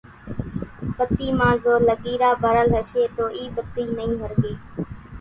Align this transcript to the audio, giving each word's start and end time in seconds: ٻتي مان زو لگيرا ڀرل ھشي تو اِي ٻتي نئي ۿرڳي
ٻتي 0.97 1.29
مان 1.37 1.55
زو 1.63 1.73
لگيرا 1.87 2.31
ڀرل 2.41 2.69
ھشي 2.77 3.03
تو 3.15 3.25
اِي 3.37 3.43
ٻتي 3.55 3.85
نئي 3.97 4.11
ۿرڳي 4.21 4.53